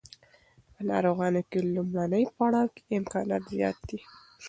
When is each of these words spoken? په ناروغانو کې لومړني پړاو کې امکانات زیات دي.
په 0.73 0.81
ناروغانو 0.89 1.41
کې 1.49 1.59
لومړني 1.75 2.23
پړاو 2.35 2.73
کې 2.75 2.89
امکانات 2.99 3.43
زیات 3.53 3.77
دي. 3.89 3.99